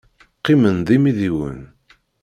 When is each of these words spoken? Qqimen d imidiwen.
Qqimen 0.37 0.77
d 0.87 0.87
imidiwen. 0.95 1.59